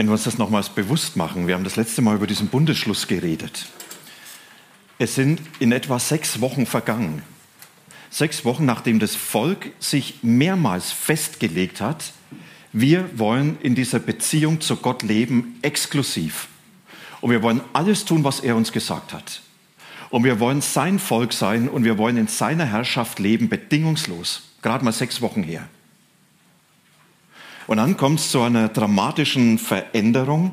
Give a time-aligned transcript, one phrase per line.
[0.00, 3.06] Wenn wir uns das nochmals bewusst machen, wir haben das letzte Mal über diesen Bundesschluss
[3.06, 3.66] geredet.
[4.98, 7.20] Es sind in etwa sechs Wochen vergangen.
[8.08, 12.14] Sechs Wochen, nachdem das Volk sich mehrmals festgelegt hat,
[12.72, 16.48] wir wollen in dieser Beziehung zu Gott leben, exklusiv.
[17.20, 19.42] Und wir wollen alles tun, was er uns gesagt hat.
[20.08, 24.44] Und wir wollen sein Volk sein und wir wollen in seiner Herrschaft leben, bedingungslos.
[24.62, 25.68] Gerade mal sechs Wochen her.
[27.66, 30.52] Und dann kommt es zu einer dramatischen Veränderung,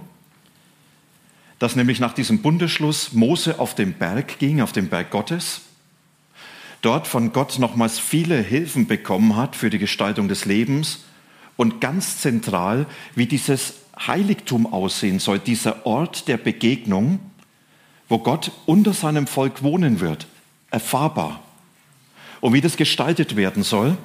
[1.60, 5.62] dass nämlich nach diesem Bundesschluss Mose auf den Berg ging, auf den Berg Gottes,
[6.82, 11.06] dort von Gott nochmals viele Hilfen bekommen hat für die Gestaltung des Lebens
[11.56, 13.74] und ganz zentral, wie dieses
[14.06, 17.20] Heiligtum aussehen soll, dieser Ort der Begegnung,
[18.08, 20.28] wo Gott unter seinem Volk wohnen wird,
[20.70, 21.42] erfahrbar.
[22.40, 23.98] Und wie das gestaltet werden soll,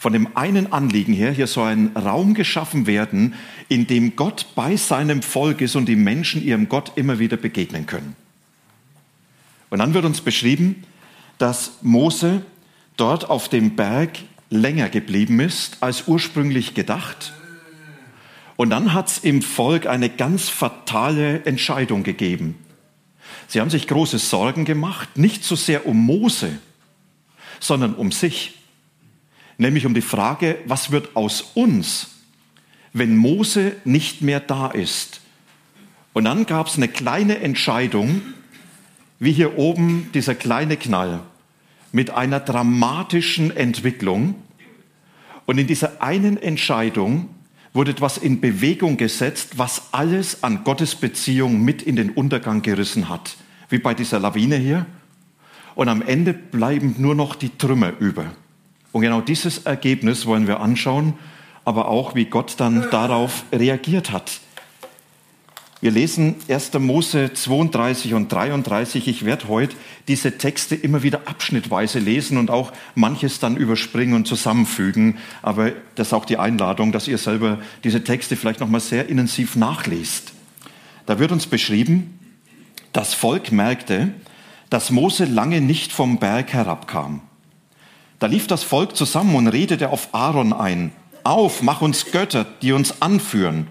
[0.00, 3.34] von dem einen Anliegen her, hier soll ein Raum geschaffen werden,
[3.68, 7.84] in dem Gott bei seinem Volk ist und die Menschen ihrem Gott immer wieder begegnen
[7.84, 8.16] können.
[9.68, 10.84] Und dann wird uns beschrieben,
[11.36, 12.40] dass Mose
[12.96, 17.34] dort auf dem Berg länger geblieben ist als ursprünglich gedacht.
[18.56, 22.54] Und dann hat es im Volk eine ganz fatale Entscheidung gegeben.
[23.48, 26.58] Sie haben sich große Sorgen gemacht, nicht so sehr um Mose,
[27.60, 28.59] sondern um sich
[29.60, 32.08] nämlich um die Frage, was wird aus uns,
[32.92, 35.20] wenn Mose nicht mehr da ist?
[36.12, 38.22] Und dann gab es eine kleine Entscheidung,
[39.18, 41.20] wie hier oben dieser kleine Knall
[41.92, 44.34] mit einer dramatischen Entwicklung.
[45.44, 47.28] Und in dieser einen Entscheidung
[47.74, 53.08] wurde etwas in Bewegung gesetzt, was alles an Gottes Beziehung mit in den Untergang gerissen
[53.08, 53.36] hat.
[53.68, 54.86] Wie bei dieser Lawine hier.
[55.74, 58.32] Und am Ende bleiben nur noch die Trümmer über.
[58.92, 61.14] Und genau dieses Ergebnis wollen wir anschauen,
[61.64, 64.40] aber auch, wie Gott dann darauf reagiert hat.
[65.82, 66.74] Wir lesen 1.
[66.74, 69.08] Mose 32 und 33.
[69.08, 69.76] Ich werde heute
[70.08, 75.16] diese Texte immer wieder abschnittweise lesen und auch manches dann überspringen und zusammenfügen.
[75.40, 79.56] Aber das ist auch die Einladung, dass ihr selber diese Texte vielleicht nochmal sehr intensiv
[79.56, 80.34] nachlest.
[81.06, 82.18] Da wird uns beschrieben,
[82.92, 84.12] das Volk merkte,
[84.68, 87.22] dass Mose lange nicht vom Berg herabkam.
[88.20, 90.92] Da lief das Volk zusammen und redete auf Aaron ein.
[91.24, 93.66] Auf, mach uns Götter, die uns anführen.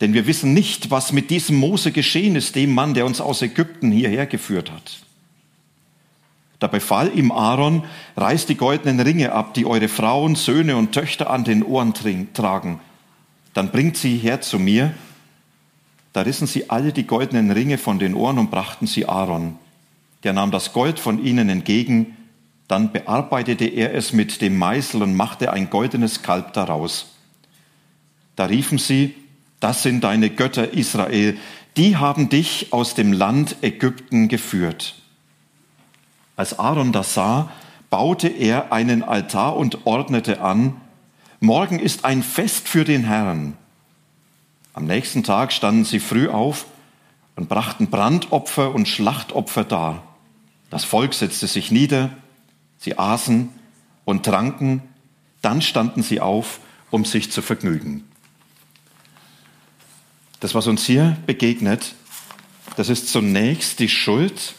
[0.00, 3.42] Denn wir wissen nicht, was mit diesem Mose geschehen ist, dem Mann, der uns aus
[3.42, 4.98] Ägypten hierher geführt hat.
[6.58, 7.84] Da befahl ihm Aaron,
[8.16, 11.92] reißt die goldenen Ringe ab, die eure Frauen, Söhne und Töchter an den Ohren
[12.32, 12.80] tragen.
[13.52, 14.94] Dann bringt sie her zu mir.
[16.12, 19.58] Da rissen sie alle die goldenen Ringe von den Ohren und brachten sie Aaron.
[20.22, 22.16] Der nahm das Gold von ihnen entgegen,
[22.68, 27.14] dann bearbeitete er es mit dem Meißel und machte ein goldenes Kalb daraus.
[28.34, 29.14] Da riefen sie,
[29.60, 31.38] das sind deine Götter Israel,
[31.76, 34.94] die haben dich aus dem Land Ägypten geführt.
[36.36, 37.50] Als Aaron das sah,
[37.88, 40.80] baute er einen Altar und ordnete an,
[41.40, 43.56] morgen ist ein Fest für den Herrn.
[44.72, 46.66] Am nächsten Tag standen sie früh auf
[47.36, 50.02] und brachten Brandopfer und Schlachtopfer dar.
[50.68, 52.10] Das Volk setzte sich nieder,
[52.86, 53.48] Sie aßen
[54.04, 54.80] und tranken,
[55.42, 56.60] dann standen sie auf,
[56.92, 58.04] um sich zu vergnügen.
[60.38, 61.96] Das, was uns hier begegnet,
[62.76, 64.54] das ist zunächst die Schuld,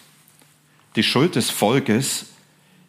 [0.97, 2.25] die Schuld des Volkes,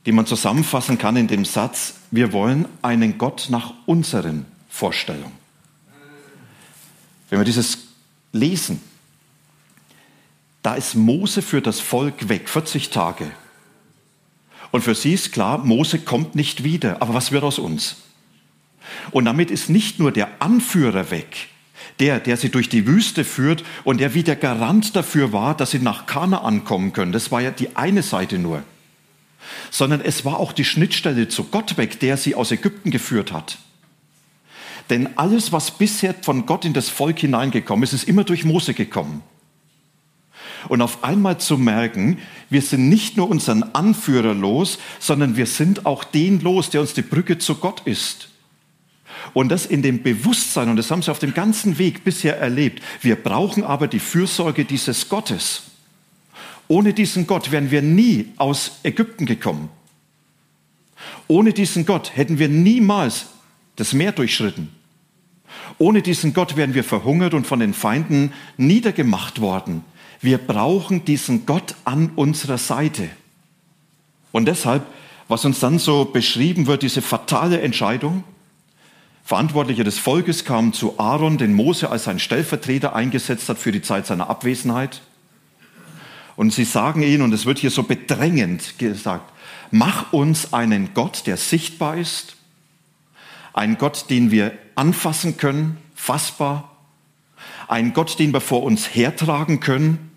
[0.06, 5.38] die man zusammenfassen kann in dem Satz, wir wollen einen Gott nach unseren Vorstellungen.
[7.30, 7.78] Wenn wir dieses
[8.32, 8.82] lesen,
[10.64, 13.30] da ist Mose für das Volk weg, 40 Tage.
[14.70, 17.00] Und für sie ist klar, Mose kommt nicht wieder.
[17.00, 17.96] Aber was wird aus uns?
[19.10, 21.48] Und damit ist nicht nur der Anführer weg,
[22.00, 25.72] der, der sie durch die Wüste führt und der wie der Garant dafür war, dass
[25.72, 27.12] sie nach Kana ankommen können.
[27.12, 28.62] Das war ja die eine Seite nur.
[29.70, 33.58] Sondern es war auch die Schnittstelle zu Gott weg, der sie aus Ägypten geführt hat.
[34.90, 38.74] Denn alles, was bisher von Gott in das Volk hineingekommen ist, ist immer durch Mose
[38.74, 39.22] gekommen.
[40.68, 42.18] Und auf einmal zu merken,
[42.50, 46.94] wir sind nicht nur unseren Anführer los, sondern wir sind auch den los, der uns
[46.94, 48.28] die Brücke zu Gott ist.
[49.34, 52.82] Und das in dem Bewusstsein, und das haben sie auf dem ganzen Weg bisher erlebt.
[53.00, 55.62] Wir brauchen aber die Fürsorge dieses Gottes.
[56.68, 59.70] Ohne diesen Gott wären wir nie aus Ägypten gekommen.
[61.26, 63.26] Ohne diesen Gott hätten wir niemals
[63.76, 64.77] das Meer durchschritten.
[65.76, 69.84] Ohne diesen Gott wären wir verhungert und von den Feinden niedergemacht worden.
[70.20, 73.08] Wir brauchen diesen Gott an unserer Seite.
[74.32, 74.86] Und deshalb,
[75.28, 78.24] was uns dann so beschrieben wird, diese fatale Entscheidung,
[79.28, 83.82] Verantwortliche des Volkes kamen zu Aaron, den Mose als sein Stellvertreter eingesetzt hat für die
[83.82, 85.02] Zeit seiner Abwesenheit.
[86.34, 89.30] Und sie sagen ihn, und es wird hier so bedrängend gesagt,
[89.70, 92.37] mach uns einen Gott, der sichtbar ist,
[93.52, 96.76] einen Gott, den wir anfassen können, fassbar,
[97.66, 100.10] einen Gott, den wir vor uns hertragen können,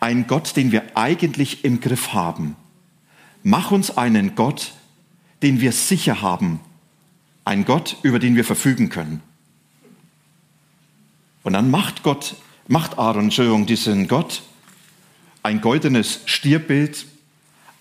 [0.00, 2.56] einen Gott, den wir eigentlich im Griff haben.
[3.42, 4.72] Mach uns einen Gott,
[5.42, 6.60] den wir sicher haben,
[7.44, 9.22] ein Gott, über den wir verfügen können.
[11.42, 12.36] Und dann macht Gott,
[12.68, 14.42] macht Aaron, Entschuldigung, diesen Gott
[15.44, 17.06] ein goldenes Stierbild,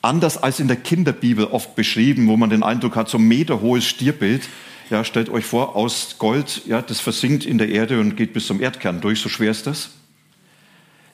[0.03, 3.85] anders als in der Kinderbibel oft beschrieben, wo man den Eindruck hat, so ein meterhohes
[3.85, 4.47] Stierbild.
[4.89, 8.45] Ja, stellt euch vor, aus Gold, ja, das versinkt in der Erde und geht bis
[8.45, 9.91] zum Erdkern durch, so schwer ist das.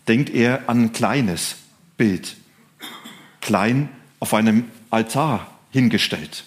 [0.07, 1.57] Denkt er an ein kleines
[1.95, 2.35] Bild,
[3.41, 3.89] klein
[4.19, 6.43] auf einem Altar hingestellt.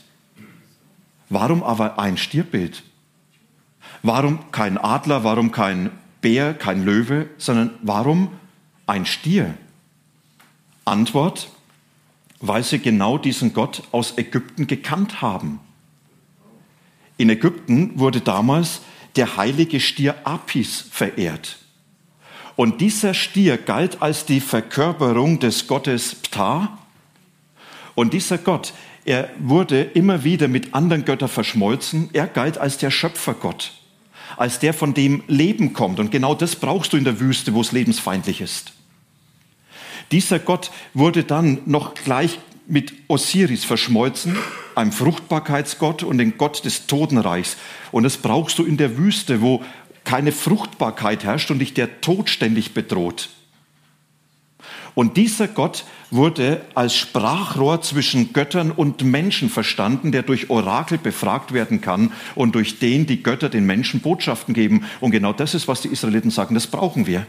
[1.29, 2.83] Warum aber ein Stierbild?
[4.03, 5.91] Warum kein Adler, warum kein
[6.21, 8.31] Bär, kein Löwe, sondern warum
[8.87, 9.55] ein Stier?
[10.85, 11.49] Antwort,
[12.43, 15.61] weil sie genau diesen Gott aus Ägypten gekannt haben.
[17.17, 18.83] In Ägypten wurde damals
[19.17, 21.59] der heilige Stier Apis verehrt.
[22.57, 26.79] Und dieser Stier galt als die Verkörperung des Gottes Ptah.
[27.95, 28.75] Und dieser Gott,
[29.05, 32.11] er wurde immer wieder mit anderen Göttern verschmolzen.
[32.13, 33.73] Er galt als der Schöpfergott,
[34.37, 36.01] als der, von dem Leben kommt.
[36.01, 38.73] Und genau das brauchst du in der Wüste, wo es lebensfeindlich ist.
[40.11, 44.37] Dieser Gott wurde dann noch gleich mit Osiris verschmolzen,
[44.75, 47.57] einem Fruchtbarkeitsgott und den Gott des Totenreichs.
[47.91, 49.63] Und das brauchst du in der Wüste, wo
[50.05, 53.29] keine Fruchtbarkeit herrscht und dich der Tod ständig bedroht.
[54.95, 61.53] Und dieser Gott wurde als Sprachrohr zwischen Göttern und Menschen verstanden, der durch Orakel befragt
[61.55, 64.85] werden kann und durch den die Götter den Menschen Botschaften geben.
[65.01, 67.27] Und genau das ist, was die Israeliten sagen, das brauchen wir.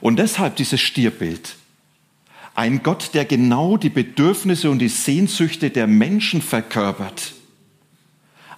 [0.00, 1.56] Und deshalb dieses Stierbild.
[2.54, 7.34] Ein Gott, der genau die Bedürfnisse und die Sehnsüchte der Menschen verkörpert.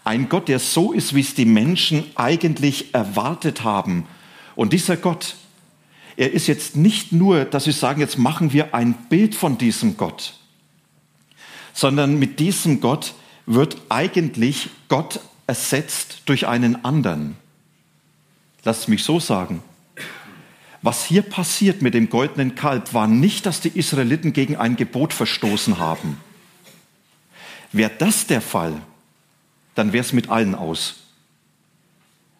[0.04, 4.06] Ein Gott, der so ist, wie es die Menschen eigentlich erwartet haben.
[4.54, 5.36] Und dieser Gott,
[6.16, 9.96] er ist jetzt nicht nur, dass sie sagen, jetzt machen wir ein Bild von diesem
[9.96, 10.34] Gott,
[11.72, 13.14] sondern mit diesem Gott
[13.46, 17.36] wird eigentlich Gott ersetzt durch einen anderen.
[18.64, 19.62] Lasst mich so sagen.
[20.82, 25.12] Was hier passiert mit dem goldenen Kalb war nicht, dass die Israeliten gegen ein Gebot
[25.12, 26.18] verstoßen haben.
[27.72, 28.80] Wäre das der Fall,
[29.74, 30.96] dann wäre es mit allen aus.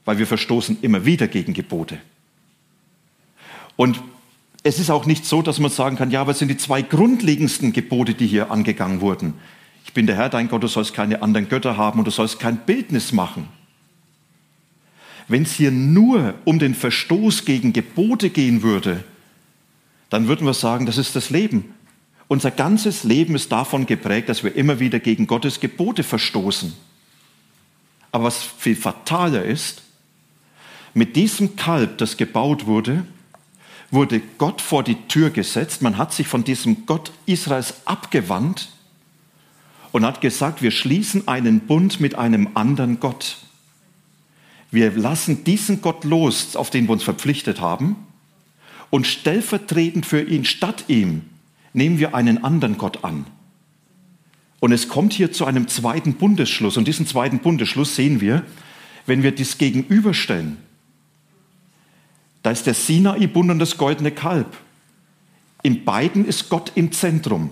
[0.04, 2.00] Weil wir verstoßen immer wieder gegen Gebote.
[3.76, 4.00] Und
[4.62, 7.72] es ist auch nicht so, dass man sagen kann, ja, was sind die zwei grundlegendsten
[7.72, 9.34] Gebote, die hier angegangen wurden?
[9.84, 12.38] Ich bin der Herr, dein Gott, du sollst keine anderen Götter haben und du sollst
[12.38, 13.48] kein Bildnis machen.
[15.28, 19.04] Wenn es hier nur um den Verstoß gegen Gebote gehen würde,
[20.10, 21.74] dann würden wir sagen, das ist das Leben.
[22.28, 26.72] Unser ganzes Leben ist davon geprägt, dass wir immer wieder gegen Gottes Gebote verstoßen.
[28.10, 29.82] Aber was viel fataler ist,
[30.94, 33.04] mit diesem Kalb, das gebaut wurde,
[33.90, 35.82] wurde Gott vor die Tür gesetzt.
[35.82, 38.70] Man hat sich von diesem Gott Israels abgewandt
[39.92, 43.38] und hat gesagt, wir schließen einen Bund mit einem anderen Gott.
[44.70, 47.96] Wir lassen diesen Gott los, auf den wir uns verpflichtet haben,
[48.90, 51.22] und stellvertretend für ihn, statt ihm,
[51.72, 53.26] nehmen wir einen anderen Gott an.
[54.60, 56.76] Und es kommt hier zu einem zweiten Bundesschluss.
[56.76, 58.44] Und diesen zweiten Bundesschluss sehen wir,
[59.06, 60.58] wenn wir dies gegenüberstellen.
[62.42, 64.56] Da ist der Sinai-Bund und das goldene Kalb.
[65.62, 67.50] In beiden ist Gott im Zentrum.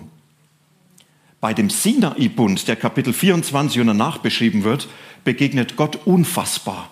[1.39, 4.87] Bei dem Sinai-Bund, der Kapitel 24 und danach beschrieben wird,
[5.23, 6.89] begegnet Gott unfassbar,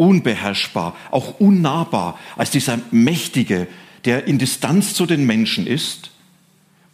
[0.00, 3.68] unbeherrschbar, auch unnahbar als dieser Mächtige,
[4.06, 6.10] der in Distanz zu den Menschen ist.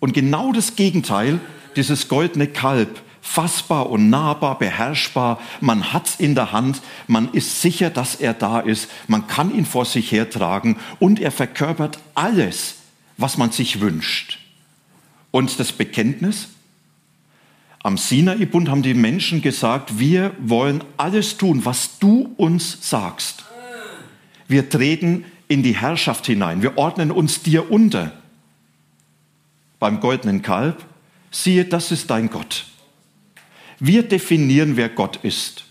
[0.00, 1.38] Und genau das Gegenteil,
[1.76, 5.40] dieses goldene Kalb, fassbar und nahbar, beherrschbar.
[5.60, 9.66] Man hat's in der Hand, man ist sicher, dass er da ist, man kann ihn
[9.66, 12.76] vor sich hertragen und er verkörpert alles,
[13.18, 14.38] was man sich wünscht.
[15.30, 16.48] Und das Bekenntnis?
[17.86, 23.44] Am Sinai-Bund haben die Menschen gesagt, wir wollen alles tun, was du uns sagst.
[24.48, 28.10] Wir treten in die Herrschaft hinein, wir ordnen uns dir unter.
[29.78, 30.84] Beim goldenen Kalb,
[31.30, 32.64] siehe, das ist dein Gott.
[33.78, 35.66] Wir definieren, wer Gott ist.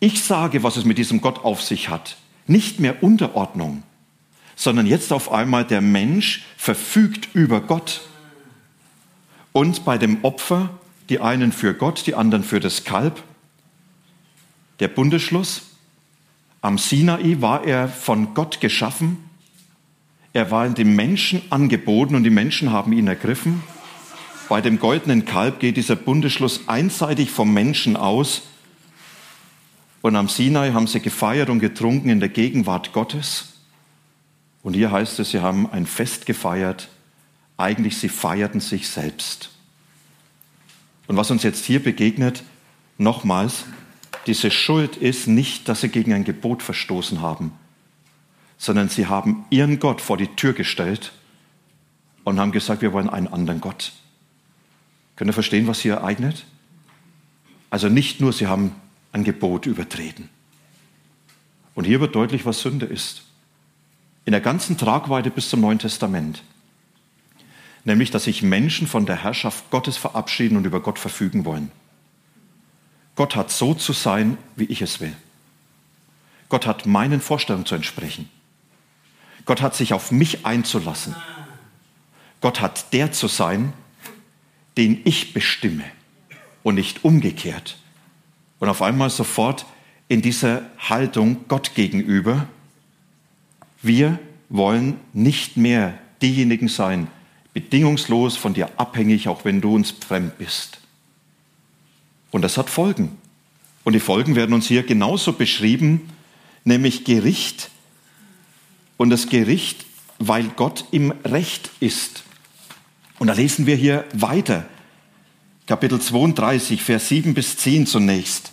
[0.00, 2.16] Ich sage, was es mit diesem Gott auf sich hat.
[2.48, 3.84] Nicht mehr Unterordnung,
[4.56, 8.00] sondern jetzt auf einmal der Mensch verfügt über Gott.
[9.52, 10.70] Und bei dem Opfer,
[11.08, 13.22] die einen für Gott, die anderen für das Kalb,
[14.80, 15.62] der Bundesschluss,
[16.60, 19.18] am Sinai war er von Gott geschaffen,
[20.34, 23.62] er war in dem Menschen angeboten und die Menschen haben ihn ergriffen.
[24.48, 28.42] Bei dem goldenen Kalb geht dieser Bundesschluss einseitig vom Menschen aus.
[30.02, 33.54] Und am Sinai haben sie gefeiert und getrunken in der Gegenwart Gottes.
[34.64, 36.88] Und hier heißt es, sie haben ein Fest gefeiert.
[37.56, 39.53] Eigentlich sie feierten sich selbst.
[41.06, 42.42] Und was uns jetzt hier begegnet,
[42.98, 43.64] nochmals,
[44.26, 47.52] diese Schuld ist nicht, dass sie gegen ein Gebot verstoßen haben,
[48.56, 51.12] sondern sie haben ihren Gott vor die Tür gestellt
[52.24, 53.92] und haben gesagt, wir wollen einen anderen Gott.
[55.16, 56.46] Könnt ihr verstehen, was hier ereignet?
[57.70, 58.72] Also nicht nur, sie haben
[59.12, 60.28] ein Gebot übertreten.
[61.74, 63.22] Und hier wird deutlich, was Sünde ist.
[64.24, 66.42] In der ganzen Tragweite bis zum Neuen Testament.
[67.84, 71.70] Nämlich, dass sich Menschen von der Herrschaft Gottes verabschieden und über Gott verfügen wollen.
[73.14, 75.14] Gott hat so zu sein, wie ich es will.
[76.48, 78.28] Gott hat meinen Vorstellungen zu entsprechen.
[79.44, 81.14] Gott hat sich auf mich einzulassen.
[82.40, 83.72] Gott hat der zu sein,
[84.76, 85.84] den ich bestimme
[86.62, 87.78] und nicht umgekehrt.
[88.58, 89.66] Und auf einmal sofort
[90.08, 92.46] in dieser Haltung Gott gegenüber,
[93.82, 97.08] wir wollen nicht mehr diejenigen sein,
[97.54, 100.78] bedingungslos von dir abhängig, auch wenn du uns fremd bist.
[102.30, 103.16] Und das hat Folgen.
[103.84, 106.10] Und die Folgen werden uns hier genauso beschrieben,
[106.64, 107.70] nämlich Gericht.
[108.96, 109.86] Und das Gericht,
[110.18, 112.24] weil Gott im Recht ist.
[113.18, 114.66] Und da lesen wir hier weiter.
[115.66, 118.50] Kapitel 32, Vers 7 bis 10 zunächst.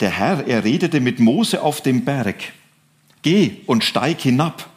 [0.00, 2.52] Der Herr, er redete mit Mose auf dem Berg.
[3.22, 4.70] Geh und steig hinab.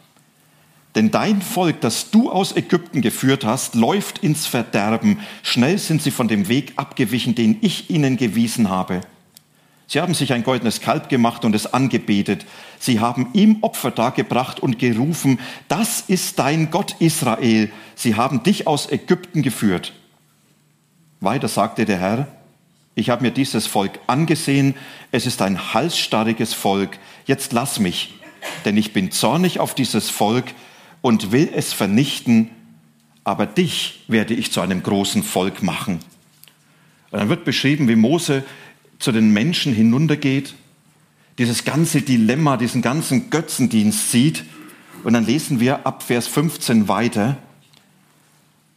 [0.97, 5.19] Denn dein Volk, das du aus Ägypten geführt hast, läuft ins Verderben.
[5.43, 9.01] Schnell sind sie von dem Weg abgewichen, den ich ihnen gewiesen habe.
[9.85, 12.47] Sie haben sich ein goldenes Kalb gemacht und es angebetet.
[12.79, 17.71] Sie haben ihm Opfer dargebracht und gerufen, das ist dein Gott Israel.
[17.93, 19.93] Sie haben dich aus Ägypten geführt.
[21.19, 22.27] Weiter sagte der Herr,
[22.95, 24.73] ich habe mir dieses Volk angesehen,
[25.11, 28.15] es ist ein halsstarriges Volk, jetzt lass mich,
[28.65, 30.55] denn ich bin zornig auf dieses Volk
[31.07, 32.49] und will es vernichten,
[33.23, 36.01] aber dich werde ich zu einem großen Volk machen.
[37.11, 38.43] Und dann wird beschrieben, wie Mose
[38.99, 40.53] zu den Menschen hinuntergeht,
[41.37, 44.43] dieses ganze Dilemma, diesen ganzen Götzendienst sieht.
[45.05, 47.37] Und dann lesen wir ab Vers 15 weiter.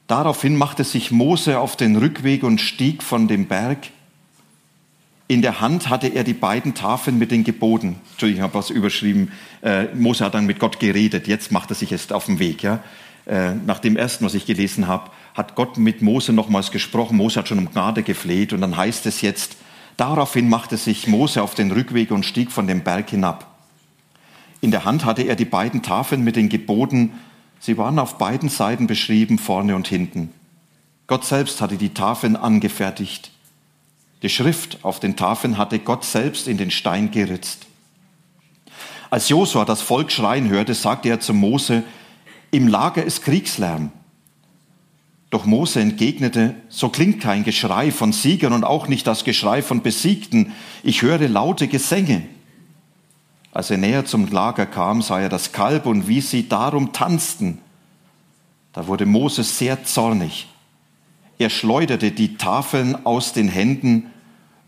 [0.07, 3.89] Daraufhin machte sich Mose auf den Rückweg und stieg von dem Berg.
[5.31, 8.01] In der Hand hatte er die beiden Tafeln mit den Geboten.
[8.11, 9.31] Entschuldigung, ich habe was überschrieben.
[9.63, 11.29] Äh, Mose hat dann mit Gott geredet.
[11.29, 12.65] Jetzt macht er sich jetzt auf den Weg.
[12.65, 12.83] Ja?
[13.27, 17.17] Äh, nach dem ersten, was ich gelesen habe, hat Gott mit Mose nochmals gesprochen.
[17.17, 18.53] Mose hat schon um Gnade gefleht.
[18.53, 19.57] Und dann heißt es jetzt,
[19.97, 23.55] Daraufhin machte sich Mose auf den Rückweg und stieg von dem Berg hinab.
[24.61, 27.13] In der Hand hatte er die beiden Tafeln mit den Geboten.
[27.61, 30.33] Sie waren auf beiden Seiten beschrieben, vorne und hinten.
[31.07, 33.31] Gott selbst hatte die Tafeln angefertigt.
[34.23, 37.67] Die Schrift auf den Tafeln hatte Gott selbst in den Stein geritzt.
[39.09, 41.83] Als Josua das Volk schreien hörte, sagte er zu Mose,
[42.51, 43.91] im Lager ist Kriegslärm.
[45.31, 49.83] Doch Mose entgegnete, so klingt kein Geschrei von Siegern und auch nicht das Geschrei von
[49.83, 50.53] Besiegten.
[50.83, 52.23] Ich höre laute Gesänge.
[53.53, 57.59] Als er näher zum Lager kam, sah er das Kalb und wie sie darum tanzten.
[58.73, 60.49] Da wurde Mose sehr zornig.
[61.41, 64.11] Er schleuderte die Tafeln aus den Händen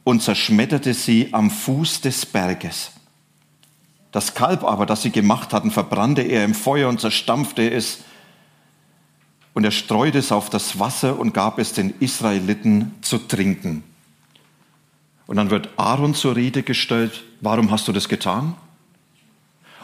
[0.04, 2.92] und zerschmetterte sie am Fuß des Berges.
[4.10, 7.98] Das Kalb aber, das sie gemacht hatten, verbrannte er im Feuer und zerstampfte es
[9.52, 13.84] und er streute es auf das Wasser und gab es den Israeliten zu trinken.
[15.26, 18.54] Und dann wird Aaron zur Rede gestellt, warum hast du das getan?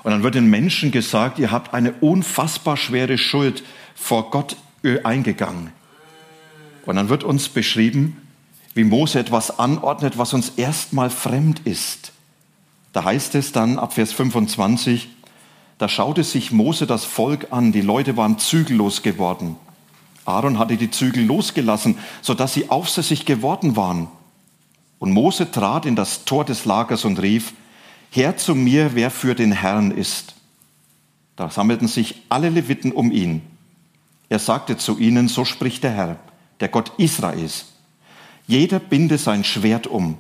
[0.05, 3.63] Und dann wird den Menschen gesagt, ihr habt eine unfassbar schwere Schuld
[3.95, 4.57] vor Gott
[5.05, 5.77] eingegangen.
[6.89, 8.17] Und dann wird uns beschrieben,
[8.73, 12.13] wie Mose etwas anordnet, was uns erstmal fremd ist.
[12.95, 15.11] Da heißt es dann ab Vers 25,
[15.77, 19.57] da schaute sich Mose das Volk an, die Leute waren zügellos geworden.
[20.25, 24.09] Aaron hatte die Zügel losgelassen, sodass sie aufsässig geworden waren.
[24.99, 27.53] Und Mose trat in das Tor des Lagers und rief,
[28.13, 30.37] Herr zu mir, wer für den Herrn ist.
[31.37, 33.43] Da sammelten sich alle Leviten um ihn.
[34.31, 36.17] Er sagte zu ihnen, so spricht der Herr,
[36.61, 37.67] der Gott Israels.
[38.47, 40.17] Jeder binde sein Schwert um.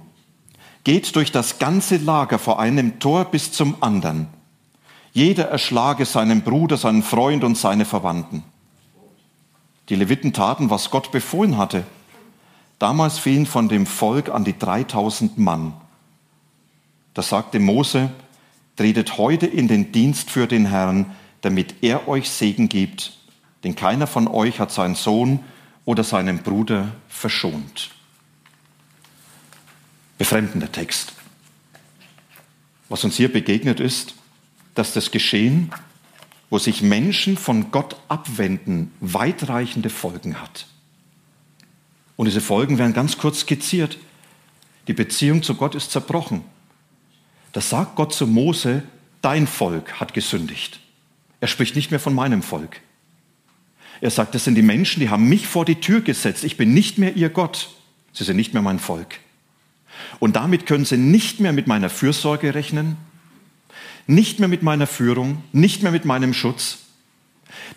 [0.84, 4.28] Geht durch das ganze Lager vor einem Tor bis zum anderen.
[5.12, 8.44] Jeder erschlage seinen Bruder, seinen Freund und seine Verwandten.
[9.88, 11.84] Die Leviten taten, was Gott befohlen hatte.
[12.78, 15.72] Damals fielen von dem Volk an die 3000 Mann.
[17.14, 18.10] Da sagte Mose,
[18.76, 21.06] tretet heute in den Dienst für den Herrn,
[21.40, 23.18] damit er euch Segen gibt,
[23.64, 25.40] denn keiner von euch hat seinen Sohn
[25.88, 27.88] oder seinen Bruder verschont.
[30.18, 31.14] Befremdender Text.
[32.90, 34.14] Was uns hier begegnet ist,
[34.74, 35.72] dass das Geschehen
[36.50, 40.66] wo sich Menschen von Gott abwenden, weitreichende Folgen hat.
[42.16, 43.98] Und diese Folgen werden ganz kurz skizziert.
[44.86, 46.42] Die Beziehung zu Gott ist zerbrochen.
[47.52, 48.82] Da sagt Gott zu Mose,
[49.20, 50.80] dein Volk hat gesündigt.
[51.40, 52.80] Er spricht nicht mehr von meinem Volk.
[54.00, 56.44] Er sagt, das sind die Menschen, die haben mich vor die Tür gesetzt.
[56.44, 57.70] Ich bin nicht mehr ihr Gott.
[58.12, 59.18] Sie sind nicht mehr mein Volk.
[60.20, 62.96] Und damit können sie nicht mehr mit meiner Fürsorge rechnen,
[64.06, 66.78] nicht mehr mit meiner Führung, nicht mehr mit meinem Schutz.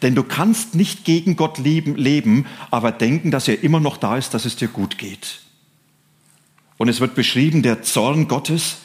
[0.02, 4.18] Denn du kannst nicht gegen Gott leben, leben, aber denken, dass er immer noch da
[4.18, 5.40] ist, dass es dir gut geht.
[6.78, 8.78] Und es wird beschrieben, der Zorn Gottes,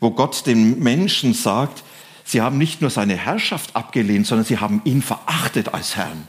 [0.00, 1.82] wo Gott den Menschen sagt,
[2.24, 6.24] sie haben nicht nur seine Herrschaft abgelehnt, sondern sie haben ihn verachtet als Herrn.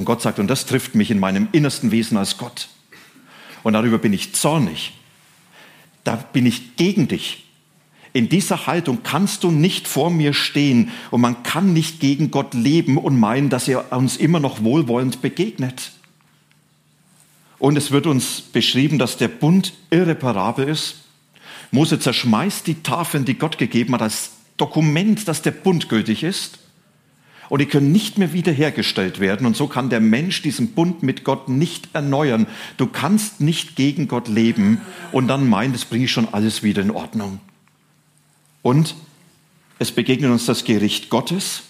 [0.00, 2.68] Und Gott sagt, und das trifft mich in meinem innersten Wesen als Gott.
[3.62, 4.94] Und darüber bin ich zornig.
[6.04, 7.44] Da bin ich gegen dich.
[8.14, 12.54] In dieser Haltung kannst du nicht vor mir stehen und man kann nicht gegen Gott
[12.54, 15.92] leben und meinen, dass er uns immer noch wohlwollend begegnet.
[17.58, 20.94] Und es wird uns beschrieben, dass der Bund irreparabel ist.
[21.72, 26.59] Mose zerschmeißt die Tafeln, die Gott gegeben hat, als Dokument, dass der Bund gültig ist.
[27.50, 29.44] Und die können nicht mehr wiederhergestellt werden.
[29.44, 32.46] Und so kann der Mensch diesen Bund mit Gott nicht erneuern.
[32.76, 36.80] Du kannst nicht gegen Gott leben und dann meinen, das bringe ich schon alles wieder
[36.80, 37.40] in Ordnung.
[38.62, 38.94] Und
[39.80, 41.62] es begegnet uns das Gericht Gottes,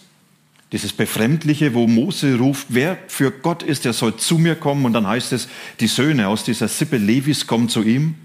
[0.72, 4.84] dieses Befremdliche, wo Mose ruft, wer für Gott ist, der soll zu mir kommen.
[4.84, 5.48] Und dann heißt es,
[5.80, 8.16] die Söhne aus dieser Sippe Levis kommen zu ihm.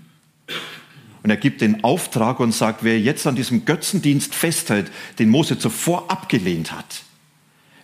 [1.24, 5.58] Und er gibt den Auftrag und sagt, wer jetzt an diesem Götzendienst festhält, den Mose
[5.58, 7.04] zuvor abgelehnt hat,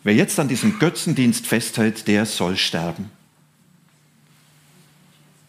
[0.03, 3.11] wer jetzt an diesem Götzendienst festhält, der soll sterben.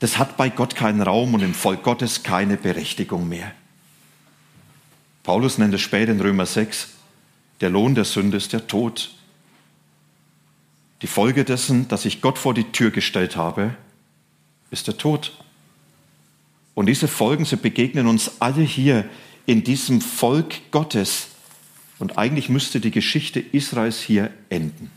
[0.00, 3.52] Das hat bei Gott keinen Raum und im Volk Gottes keine Berechtigung mehr.
[5.22, 6.88] Paulus nennt es später in Römer 6,
[7.60, 9.14] der Lohn der Sünde ist der Tod.
[11.02, 13.76] Die Folge dessen, dass ich Gott vor die Tür gestellt habe,
[14.70, 15.32] ist der Tod.
[16.74, 19.08] Und diese Folgen, sie begegnen uns alle hier
[19.46, 21.28] in diesem Volk Gottes.
[22.02, 24.90] Und eigentlich müsste die Geschichte Israels hier enden.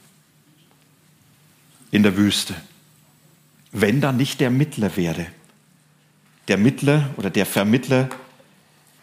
[1.91, 2.55] In der Wüste.
[3.71, 5.27] Wenn da nicht der Mittler wäre.
[6.47, 8.09] Der Mittler oder der Vermittler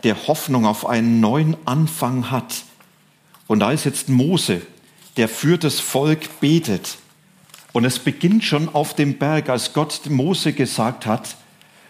[0.02, 2.64] der Hoffnung auf einen neuen Anfang hat.
[3.46, 4.62] Und da ist jetzt Mose,
[5.16, 6.98] der für das Volk betet.
[7.72, 11.36] Und es beginnt schon auf dem Berg, als Gott Mose gesagt hat,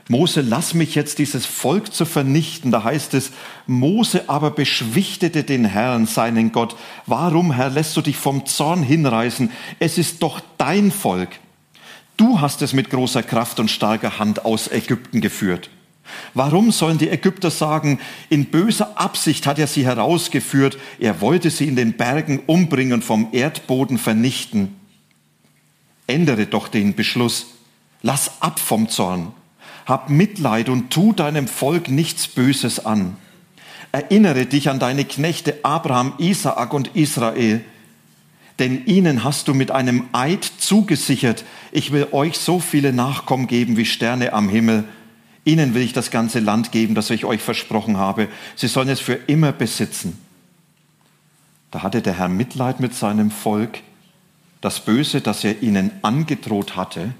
[0.09, 2.71] Mose, lass mich jetzt dieses Volk zu vernichten.
[2.71, 3.31] Da heißt es,
[3.67, 6.77] Mose aber beschwichtete den Herrn, seinen Gott.
[7.07, 9.51] Warum, Herr, lässt du dich vom Zorn hinreißen?
[9.79, 11.39] Es ist doch dein Volk.
[12.17, 15.71] Du hast es mit großer Kraft und starker Hand aus Ägypten geführt.
[16.35, 21.69] Warum sollen die Ägypter sagen, in böser Absicht hat er sie herausgeführt, er wollte sie
[21.69, 24.77] in den Bergen umbringen und vom Erdboden vernichten?
[26.07, 27.47] Ändere doch den Beschluss,
[28.03, 29.33] lass ab vom Zorn,
[29.87, 33.17] hab Mitleid und tu deinem Volk nichts Böses an.
[33.91, 37.63] Erinnere dich an deine Knechte Abraham, Isaak und Israel,
[38.59, 43.77] denn ihnen hast du mit einem Eid zugesichert, ich will euch so viele Nachkommen geben
[43.77, 44.85] wie Sterne am Himmel
[45.45, 48.29] Ihnen will ich das ganze Land geben, das ich euch versprochen habe.
[48.55, 50.19] Sie sollen es für immer besitzen.
[51.71, 53.81] Da hatte der Herr Mitleid mit seinem Volk.
[54.61, 57.15] Das Böse, das er ihnen angedroht hatte,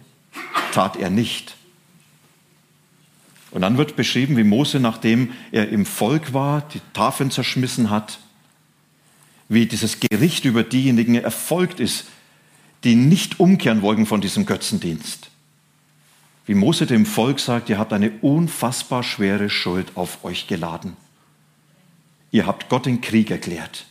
[0.73, 1.57] tat er nicht.
[3.53, 8.19] Und dann wird beschrieben, wie Mose, nachdem er im Volk war, die Tafeln zerschmissen hat,
[9.49, 12.07] wie dieses Gericht über diejenigen erfolgt ist,
[12.85, 15.31] die nicht umkehren wollten von diesem Götzendienst.
[16.47, 20.97] Wie Mose dem Volk sagt, ihr habt eine unfassbar schwere Schuld auf euch geladen.
[22.31, 23.85] Ihr habt Gott den Krieg erklärt.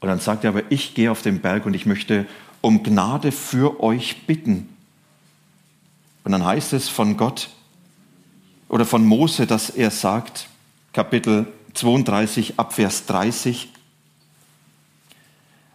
[0.00, 2.26] Und dann sagt er aber, ich gehe auf den Berg und ich möchte
[2.62, 4.68] um Gnade für euch bitten.
[6.24, 7.50] Und dann heißt es von Gott
[8.72, 10.48] oder von Mose, dass er sagt,
[10.94, 13.68] Kapitel 32 Abvers 30,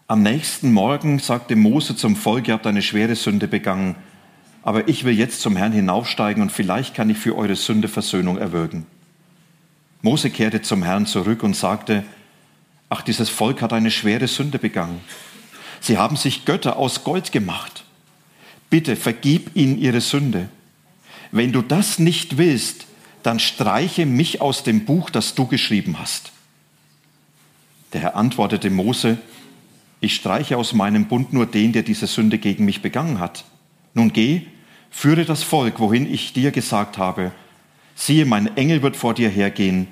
[0.07, 3.95] am nächsten Morgen sagte Mose zum Volk, ihr habt eine schwere Sünde begangen,
[4.63, 8.39] aber ich will jetzt zum Herrn hinaufsteigen und vielleicht kann ich für eure Sünde Versöhnung
[8.39, 8.87] erwirken.
[10.01, 12.03] Mose kehrte zum Herrn zurück und sagte,
[12.89, 15.01] ach, dieses Volk hat eine schwere Sünde begangen.
[15.81, 17.83] Sie haben sich Götter aus Gold gemacht.
[18.71, 20.49] Bitte vergib ihnen ihre Sünde.
[21.37, 22.87] Wenn du das nicht willst,
[23.21, 26.31] dann streiche mich aus dem Buch, das du geschrieben hast.
[27.93, 29.19] Der Herr antwortete Mose,
[29.99, 33.45] ich streiche aus meinem Bund nur den, der diese Sünde gegen mich begangen hat.
[33.93, 34.47] Nun geh,
[34.89, 37.31] führe das Volk, wohin ich dir gesagt habe.
[37.93, 39.87] Siehe, mein Engel wird vor dir hergehen,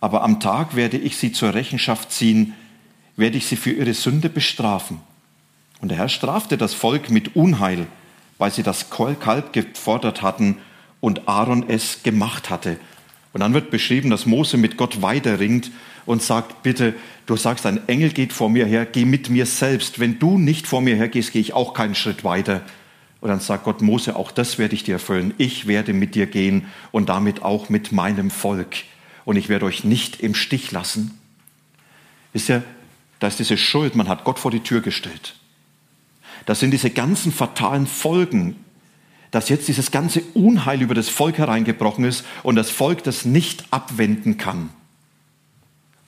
[0.00, 2.54] aber am Tag werde ich sie zur Rechenschaft ziehen,
[3.16, 5.00] werde ich sie für ihre Sünde bestrafen.
[5.82, 7.86] Und der Herr strafte das Volk mit Unheil,
[8.42, 10.56] weil sie das Kalb gefordert hatten
[10.98, 12.76] und Aaron es gemacht hatte.
[13.32, 15.70] Und dann wird beschrieben, dass Mose mit Gott weiterringt
[16.06, 16.94] und sagt, bitte,
[17.26, 20.00] du sagst, ein Engel geht vor mir her, geh mit mir selbst.
[20.00, 22.62] Wenn du nicht vor mir hergehst, gehe ich auch keinen Schritt weiter.
[23.20, 25.34] Und dann sagt Gott, Mose, auch das werde ich dir erfüllen.
[25.38, 28.74] Ich werde mit dir gehen und damit auch mit meinem Volk.
[29.24, 31.16] Und ich werde euch nicht im Stich lassen.
[32.32, 32.64] Wisst ihr,
[33.20, 35.36] da ist diese Schuld, man hat Gott vor die Tür gestellt.
[36.46, 38.56] Das sind diese ganzen fatalen Folgen,
[39.30, 43.64] dass jetzt dieses ganze Unheil über das Volk hereingebrochen ist und das Volk das nicht
[43.70, 44.70] abwenden kann.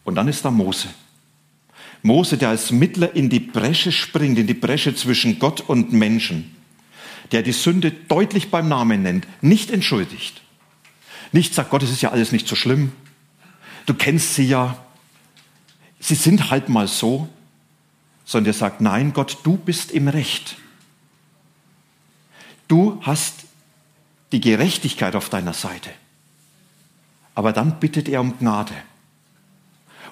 [0.05, 0.89] Und dann ist da Mose.
[2.03, 6.55] Mose, der als Mittler in die Bresche springt, in die Bresche zwischen Gott und Menschen,
[7.33, 10.43] der die Sünde deutlich beim Namen nennt, nicht entschuldigt.
[11.33, 12.93] Nicht sagt, Gott, es ist ja alles nicht so schlimm.
[13.87, 14.77] Du kennst sie ja.
[15.99, 17.29] Sie sind halt mal so.
[18.25, 20.57] Sondern der sagt, nein, Gott, du bist im Recht.
[22.69, 23.45] Du hast
[24.33, 25.91] die Gerechtigkeit auf deiner Seite.
[27.35, 28.75] Aber dann bittet er um Gnade.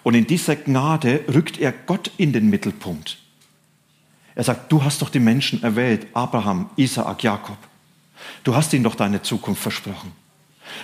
[0.03, 3.19] Und in dieser Gnade rückt er Gott in den Mittelpunkt.
[4.35, 7.59] Er sagt, du hast doch die Menschen erwählt, Abraham, Isaak, Jakob.
[8.45, 10.13] Du hast ihnen doch deine Zukunft versprochen.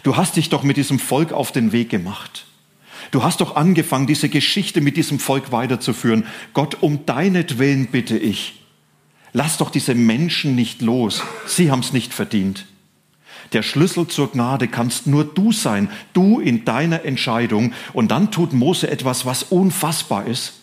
[0.03, 2.45] Du hast dich doch mit diesem Volk auf den Weg gemacht.
[3.11, 6.27] Du hast doch angefangen, diese Geschichte mit diesem Volk weiterzuführen.
[6.53, 8.63] Gott, um deinetwillen bitte ich.
[9.33, 11.23] Lass doch diese Menschen nicht los.
[11.47, 12.67] Sie haben es nicht verdient.
[13.53, 17.73] Der Schlüssel zur Gnade kannst nur du sein, du in deiner Entscheidung.
[17.93, 20.55] Und dann tut Mose etwas, was unfassbar ist.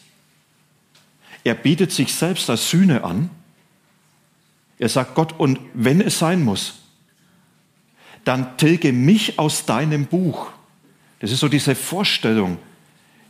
[1.44, 3.30] Er bietet sich selbst als Sühne an.
[4.78, 6.76] Er sagt Gott, und wenn es sein muss,
[8.24, 10.52] dann tilge mich aus deinem Buch.
[11.26, 12.60] Das ist so diese Vorstellung,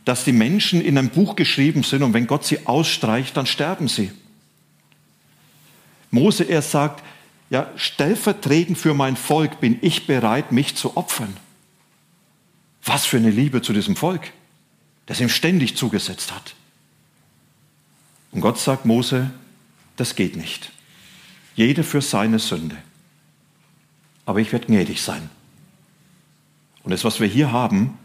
[0.04, 3.88] dass die Menschen in einem Buch geschrieben sind und wenn Gott sie ausstreicht, dann sterben
[3.88, 4.12] sie.
[6.10, 7.02] Mose, er sagt,
[7.48, 11.38] ja, stellvertretend für mein Volk bin ich bereit, mich zu opfern.
[12.84, 14.30] Was für eine Liebe zu diesem Volk,
[15.06, 16.54] das ihm ständig zugesetzt hat.
[18.30, 19.30] Und Gott sagt Mose,
[19.96, 20.70] das geht nicht.
[21.54, 22.76] Jeder für seine Sünde.
[24.26, 25.30] Aber ich werde gnädig sein.
[26.86, 27.98] Und das, was wir hier haben,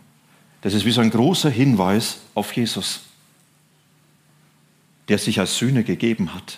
[0.61, 3.03] das ist wie so ein großer Hinweis auf Jesus,
[5.07, 6.57] der sich als Sühne gegeben hat.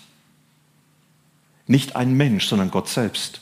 [1.67, 3.41] Nicht ein Mensch, sondern Gott selbst.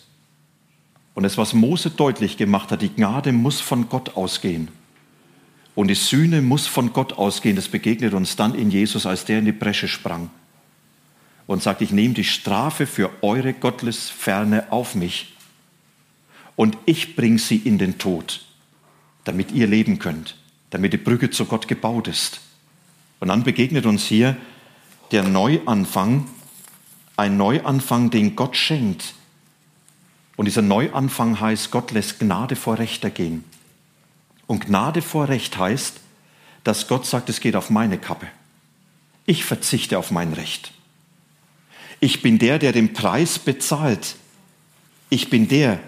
[1.13, 4.69] Und das, was Mose deutlich gemacht hat, die Gnade muss von Gott ausgehen.
[5.75, 7.55] Und die Sühne muss von Gott ausgehen.
[7.55, 10.29] Das begegnet uns dann in Jesus, als der in die Bresche sprang
[11.47, 15.33] und sagt, ich nehme die Strafe für eure Gottesferne auf mich
[16.55, 18.45] und ich bringe sie in den Tod,
[19.23, 20.35] damit ihr leben könnt,
[20.69, 22.41] damit die Brücke zu Gott gebaut ist.
[23.19, 24.35] Und dann begegnet uns hier
[25.11, 26.27] der Neuanfang,
[27.17, 29.13] ein Neuanfang, den Gott schenkt.
[30.37, 33.43] Und dieser Neuanfang heißt, Gott lässt Gnade vor Recht ergehen.
[34.47, 35.99] Und Gnade vor Recht heißt,
[36.63, 38.27] dass Gott sagt, es geht auf meine Kappe.
[39.25, 40.73] Ich verzichte auf mein Recht.
[41.99, 44.15] Ich bin der, der den Preis bezahlt.
[45.09, 45.79] Ich bin der,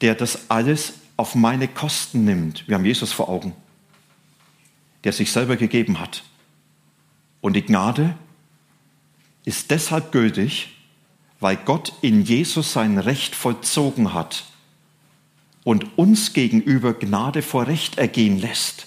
[0.00, 2.66] der das alles auf meine Kosten nimmt.
[2.68, 3.52] Wir haben Jesus vor Augen,
[5.04, 6.22] der sich selber gegeben hat.
[7.40, 8.14] Und die Gnade
[9.44, 10.76] ist deshalb gültig,
[11.40, 14.44] weil Gott in Jesus sein Recht vollzogen hat
[15.64, 18.86] und uns gegenüber Gnade vor Recht ergehen lässt.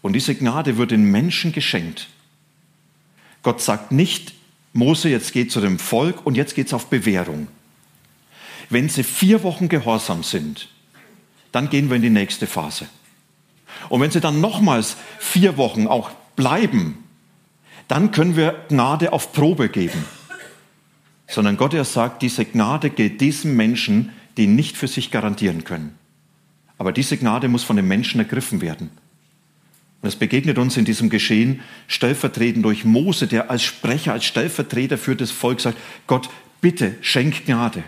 [0.00, 2.08] Und diese Gnade wird den Menschen geschenkt.
[3.42, 4.32] Gott sagt nicht,
[4.72, 7.48] Mose, jetzt geht zu dem Volk und jetzt geht es auf Bewährung.
[8.70, 10.68] Wenn sie vier Wochen gehorsam sind,
[11.54, 12.88] dann gehen wir in die nächste Phase.
[13.88, 17.04] Und wenn sie dann nochmals vier Wochen auch bleiben,
[17.86, 20.04] dann können wir Gnade auf Probe geben.
[21.28, 25.96] Sondern Gott er sagt, diese Gnade gilt diesen Menschen, die nicht für sich garantieren können.
[26.76, 28.90] Aber diese Gnade muss von den Menschen ergriffen werden.
[30.02, 34.98] Und es begegnet uns in diesem Geschehen stellvertretend durch Mose, der als Sprecher, als Stellvertreter
[34.98, 36.28] für das Volk sagt, Gott,
[36.60, 37.84] bitte schenk Gnade.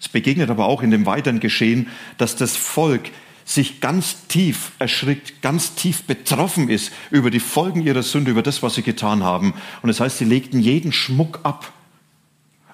[0.00, 3.10] Es begegnet aber auch in dem weiteren Geschehen, dass das Volk
[3.44, 8.62] sich ganz tief erschrickt, ganz tief betroffen ist über die Folgen ihrer Sünde, über das,
[8.62, 9.54] was sie getan haben.
[9.80, 11.72] Und das heißt, sie legten jeden Schmuck ab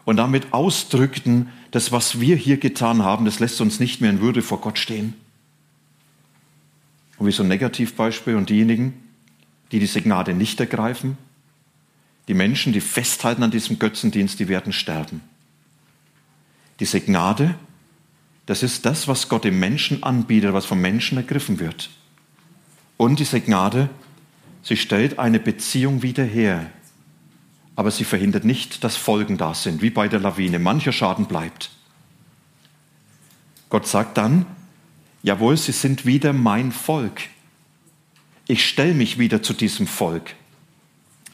[0.04, 4.20] und damit ausdrückten, das, was wir hier getan haben, das lässt uns nicht mehr in
[4.20, 5.14] Würde vor Gott stehen.
[7.18, 8.94] Und wie so ein Negativbeispiel und diejenigen,
[9.72, 11.16] die diese Gnade nicht ergreifen,
[12.28, 15.20] die Menschen, die festhalten an diesem Götzendienst, die werden sterben.
[16.80, 17.54] Diese Gnade,
[18.46, 21.90] das ist das, was Gott dem Menschen anbietet, was vom Menschen ergriffen wird.
[22.96, 23.88] Und diese Gnade,
[24.62, 26.70] sie stellt eine Beziehung wieder her.
[27.76, 30.58] Aber sie verhindert nicht, dass Folgen da sind, wie bei der Lawine.
[30.58, 31.70] Mancher Schaden bleibt.
[33.68, 34.46] Gott sagt dann,
[35.22, 37.22] jawohl, sie sind wieder mein Volk.
[38.46, 40.34] Ich stelle mich wieder zu diesem Volk.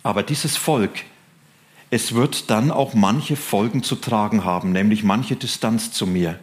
[0.03, 1.05] Aber dieses Volk,
[1.91, 6.39] es wird dann auch manche Folgen zu tragen haben, nämlich manche Distanz zu mir.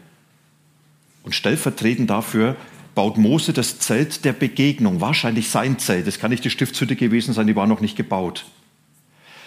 [1.23, 2.55] Und stellvertretend dafür
[2.95, 7.33] baut Mose das Zelt der Begegnung, wahrscheinlich sein Zelt, das kann nicht die Stiftshütte gewesen
[7.33, 8.45] sein, die war noch nicht gebaut.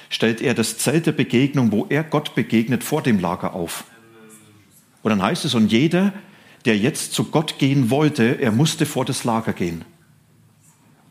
[0.09, 3.85] Stellt er das Zelt der Begegnung, wo er Gott begegnet, vor dem Lager auf.
[5.03, 6.13] Und dann heißt es, und jeder,
[6.65, 9.85] der jetzt zu Gott gehen wollte, er musste vor das Lager gehen.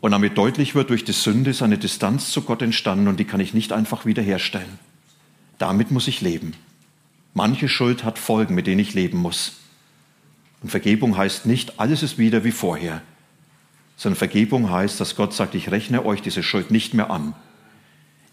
[0.00, 3.26] Und damit deutlich wird, durch die Sünde ist eine Distanz zu Gott entstanden und die
[3.26, 4.78] kann ich nicht einfach wiederherstellen.
[5.58, 6.54] Damit muss ich leben.
[7.34, 9.56] Manche Schuld hat Folgen, mit denen ich leben muss.
[10.62, 13.02] Und Vergebung heißt nicht, alles ist wieder wie vorher,
[13.96, 17.34] sondern Vergebung heißt, dass Gott sagt, ich rechne euch diese Schuld nicht mehr an.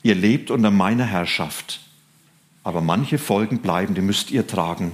[0.03, 1.81] Ihr lebt unter meiner Herrschaft,
[2.63, 4.93] aber manche Folgen bleiben, die müsst ihr tragen.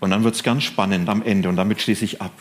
[0.00, 2.32] Und dann wird es ganz spannend am Ende und damit schließe ich ab.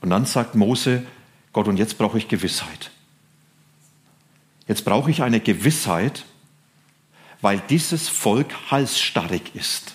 [0.00, 1.04] Und dann sagt Mose,
[1.52, 2.90] Gott, und jetzt brauche ich Gewissheit.
[4.68, 6.24] Jetzt brauche ich eine Gewissheit,
[7.40, 9.94] weil dieses Volk halsstarrig ist.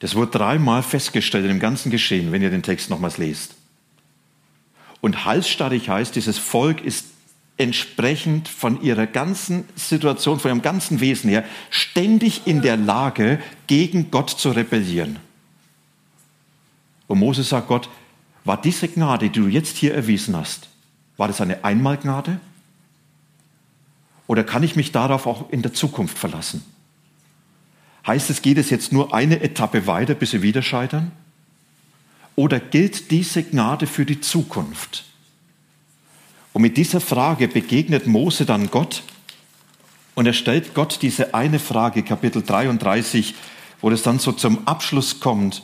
[0.00, 3.54] Das wird dreimal festgestellt dem ganzen Geschehen, wenn ihr den Text nochmals lest.
[5.00, 7.06] Und halsstarrig heißt, dieses Volk ist
[7.56, 14.10] entsprechend von ihrer ganzen Situation, von ihrem ganzen Wesen her, ständig in der Lage, gegen
[14.10, 15.18] Gott zu rebellieren.
[17.06, 17.88] Und Moses sagt Gott,
[18.46, 20.68] war diese Gnade, die du jetzt hier erwiesen hast,
[21.16, 22.38] war das eine Einmalgnade?
[24.26, 26.64] Oder kann ich mich darauf auch in der Zukunft verlassen?
[28.06, 31.10] Heißt es, geht es jetzt nur eine Etappe weiter, bis sie wieder scheitern?
[32.36, 35.04] Oder gilt diese Gnade für die Zukunft?
[36.52, 39.02] Und mit dieser Frage begegnet Mose dann Gott
[40.14, 43.34] und er stellt Gott diese eine Frage, Kapitel 33,
[43.80, 45.62] wo es dann so zum Abschluss kommt.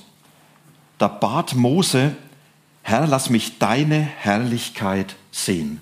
[0.99, 2.15] Da bat Mose,
[2.83, 5.81] Herr, lass mich deine Herrlichkeit sehen.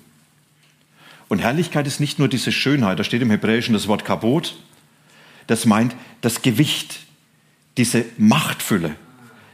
[1.27, 4.55] Und Herrlichkeit ist nicht nur diese Schönheit, da steht im Hebräischen das Wort Kabot,
[5.47, 6.99] das meint das Gewicht,
[7.77, 8.95] diese Machtfülle,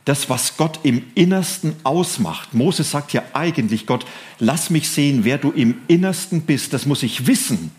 [0.06, 2.54] das, was Gott im Innersten ausmacht.
[2.54, 4.06] Moses sagt ja eigentlich Gott,
[4.40, 7.72] lass mich sehen, wer du im Innersten bist, das muss ich wissen,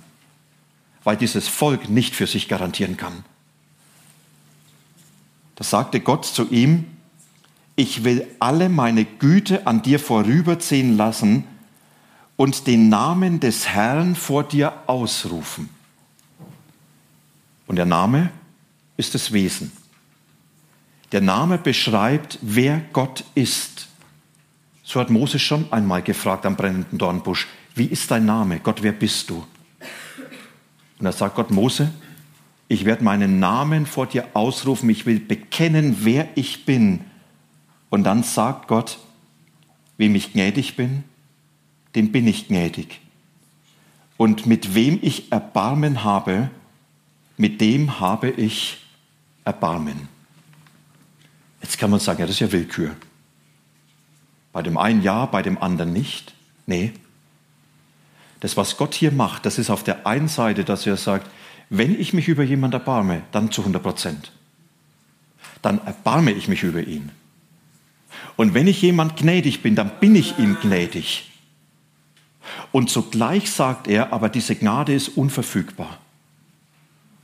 [1.04, 3.24] weil dieses Volk nicht für sich garantieren kann.
[5.56, 6.84] Da sagte Gott zu ihm,
[7.78, 11.44] ich will alle meine Güte an dir vorüberziehen lassen
[12.34, 15.68] und den Namen des Herrn vor dir ausrufen.
[17.68, 18.30] Und der Name
[18.96, 19.70] ist das Wesen.
[21.12, 23.86] Der Name beschreibt, wer Gott ist.
[24.82, 28.58] So hat Moses schon einmal gefragt am brennenden Dornbusch, wie ist dein Name?
[28.58, 29.46] Gott, wer bist du?
[30.98, 31.92] Und da sagt Gott, Mose,
[32.66, 37.04] ich werde meinen Namen vor dir ausrufen, ich will bekennen, wer ich bin
[37.90, 38.98] und dann sagt Gott,
[39.96, 41.04] wem ich gnädig bin,
[41.94, 43.00] dem bin ich gnädig.
[44.16, 46.50] Und mit wem ich Erbarmen habe,
[47.36, 48.78] mit dem habe ich
[49.44, 50.08] Erbarmen.
[51.62, 52.94] Jetzt kann man sagen, ja, das ist ja Willkür.
[54.52, 56.34] Bei dem einen ja, bei dem anderen nicht.
[56.66, 56.92] Nee.
[58.40, 61.28] Das, was Gott hier macht, das ist auf der einen Seite, dass er sagt,
[61.70, 64.32] wenn ich mich über jemanden erbarme, dann zu 100 Prozent.
[65.62, 67.10] Dann erbarme ich mich über ihn.
[68.36, 71.30] Und wenn ich jemand gnädig bin, dann bin ich ihm gnädig.
[72.72, 75.98] Und zugleich sagt er, aber diese Gnade ist unverfügbar.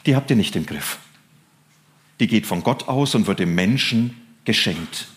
[0.06, 0.98] Die habt ihr nicht im Griff.
[2.20, 5.08] Die geht von Gott aus und wird dem Menschen geschenkt.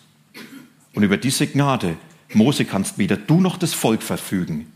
[0.94, 1.98] Und über diese Gnade,
[2.34, 4.68] Mose, kannst weder du noch das Volk verfügen.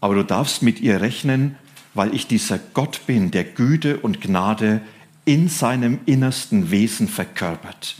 [0.00, 1.56] aber du darfst mit ihr rechnen,
[1.94, 4.80] weil ich dieser Gott bin, der Güte und Gnade
[5.24, 7.96] in seinem innersten Wesen verkörpert.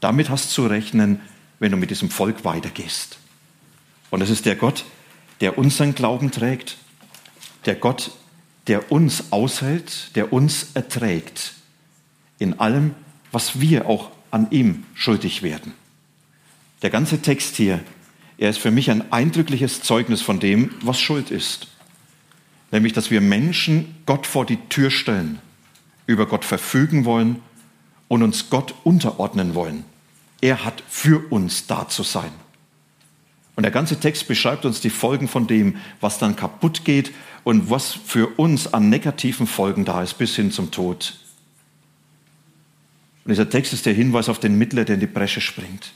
[0.00, 1.20] Damit hast zu rechnen,
[1.58, 3.18] wenn du mit diesem Volk weitergehst.
[4.10, 4.84] Und es ist der Gott,
[5.40, 6.76] der unseren Glauben trägt,
[7.64, 8.12] der Gott,
[8.66, 11.54] der uns aushält, der uns erträgt
[12.38, 12.94] in allem,
[13.32, 15.72] was wir auch an ihm schuldig werden.
[16.82, 17.80] Der ganze Text hier,
[18.38, 21.68] er ist für mich ein eindrückliches Zeugnis von dem, was Schuld ist.
[22.70, 25.38] Nämlich, dass wir Menschen Gott vor die Tür stellen,
[26.06, 27.40] über Gott verfügen wollen
[28.08, 29.84] und uns Gott unterordnen wollen.
[30.40, 32.30] Er hat für uns da zu sein.
[33.56, 37.70] Und der ganze Text beschreibt uns die Folgen von dem, was dann kaputt geht und
[37.70, 41.18] was für uns an negativen Folgen da ist, bis hin zum Tod.
[43.24, 45.92] Und dieser Text ist der Hinweis auf den Mittler, der in die Bresche springt.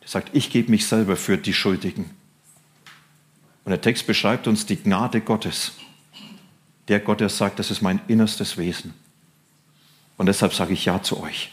[0.00, 2.10] Der sagt, ich gebe mich selber für die Schuldigen.
[3.64, 5.72] Und der Text beschreibt uns die Gnade Gottes.
[6.88, 8.94] Der Gott, der sagt, das ist mein innerstes Wesen.
[10.16, 11.50] Und deshalb sage ich Ja zu euch.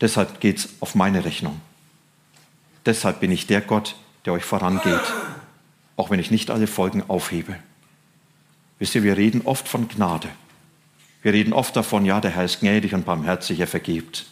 [0.00, 1.60] Deshalb geht es auf meine Rechnung.
[2.86, 5.00] Deshalb bin ich der Gott, der euch vorangeht,
[5.96, 7.56] auch wenn ich nicht alle Folgen aufhebe.
[8.78, 10.28] Wisst ihr, wir reden oft von Gnade.
[11.22, 14.26] Wir reden oft davon, ja, der Herr ist gnädig und barmherzig, er vergibt.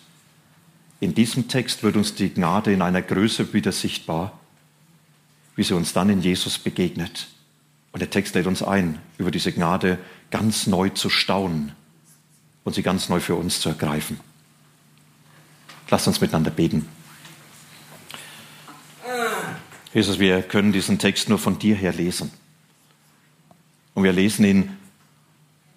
[1.00, 4.38] In diesem Text wird uns die Gnade in einer Größe wieder sichtbar,
[5.56, 7.26] wie sie uns dann in Jesus begegnet.
[7.90, 9.98] Und der Text lädt uns ein, über diese Gnade
[10.30, 11.72] ganz neu zu staunen
[12.66, 14.18] und sie ganz neu für uns zu ergreifen.
[15.88, 16.88] Lasst uns miteinander beten.
[19.94, 22.32] Jesus, wir können diesen Text nur von dir her lesen.
[23.94, 24.76] Und wir lesen ihn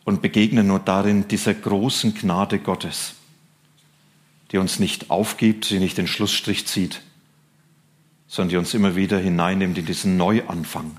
[0.04, 3.13] und begegnen nur darin dieser großen Gnade Gottes,
[4.52, 7.04] die uns nicht aufgibt, die nicht den Schlussstrich zieht,
[8.28, 10.97] sondern die uns immer wieder hineinnimmt in diesen Neuanfang.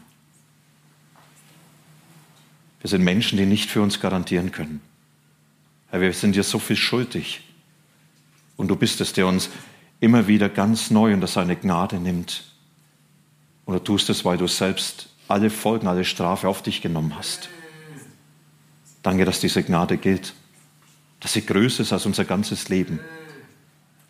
[2.81, 4.81] Wir sind Menschen, die nicht für uns garantieren können.
[5.90, 7.42] Herr, wir sind dir so viel schuldig.
[8.57, 9.50] Und du bist es, der uns
[10.00, 12.44] immer wieder ganz neu unter seine Gnade nimmt.
[13.64, 17.48] Und du tust es, weil du selbst alle Folgen, alle Strafe auf dich genommen hast.
[19.03, 20.35] Danke, dass diese Gnade gilt,
[21.20, 23.00] dass sie größer ist als unser ganzes Leben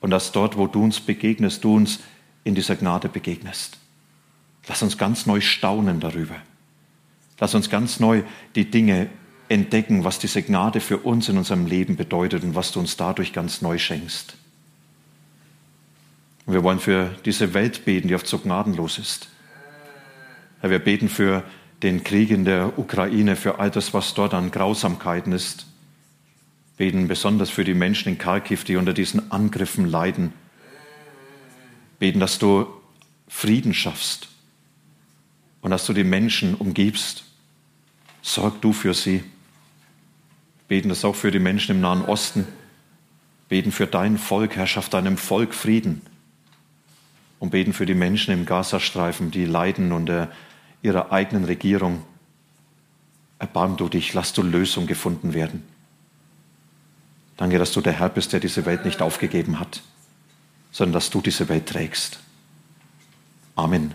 [0.01, 2.01] und dass dort, wo du uns begegnest, du uns
[2.45, 3.79] in dieser Gnade begegnest.
[4.67, 6.37] Lass uns ganz neu staunen darüber.
[7.39, 8.23] Lass uns ganz neu
[8.55, 9.11] die Dinge
[9.51, 13.33] entdecken, was diese Gnade für uns in unserem Leben bedeutet und was du uns dadurch
[13.33, 14.37] ganz neu schenkst.
[16.47, 19.29] Und wir wollen für diese Welt beten, die oft so gnadenlos ist.
[20.63, 21.43] Wir beten für
[21.83, 25.67] den Krieg in der Ukraine, für all das, was dort an Grausamkeiten ist.
[26.77, 30.33] Beten besonders für die Menschen in Kharkiv, die unter diesen Angriffen leiden.
[31.99, 32.67] Beten, dass du
[33.27, 34.29] Frieden schaffst
[35.61, 37.25] und dass du die Menschen umgibst.
[38.23, 39.25] Sorg du für sie.
[40.71, 42.47] Beten das auch für die Menschen im Nahen Osten.
[43.49, 46.01] Beten für dein Volk, Herrschaft deinem Volk Frieden.
[47.41, 50.31] Und beten für die Menschen im Gazastreifen, die leiden unter
[50.81, 52.05] ihrer eigenen Regierung.
[53.41, 55.65] Erbarm du dich, lass du Lösung gefunden werden.
[57.37, 59.83] Danke, dass du der Herr bist, der diese Welt nicht aufgegeben hat,
[60.71, 62.21] sondern dass du diese Welt trägst.
[63.57, 63.93] Amen.